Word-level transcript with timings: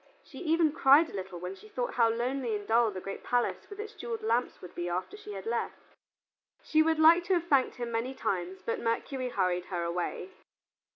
She 0.23 0.39
even 0.39 0.71
cried 0.71 1.11
a 1.11 1.15
little 1.15 1.39
when 1.39 1.53
she 1.53 1.69
thought 1.69 1.93
how 1.93 2.09
lonely 2.09 2.55
and 2.55 2.67
dull 2.67 2.89
the 2.89 2.99
great 2.99 3.23
palace 3.23 3.69
with 3.69 3.79
its 3.79 3.93
jeweled 3.93 4.23
lamps 4.23 4.59
would 4.59 4.73
be 4.73 4.89
after 4.89 5.15
she 5.15 5.33
had 5.33 5.45
left. 5.45 5.93
She 6.63 6.81
would 6.81 6.97
like 6.97 7.25
to 7.25 7.35
have 7.35 7.45
thanked 7.45 7.75
him 7.75 7.91
many 7.91 8.15
times, 8.15 8.63
but 8.65 8.79
Mercury 8.79 9.29
hurried 9.29 9.65
her 9.65 9.83
away. 9.83 10.31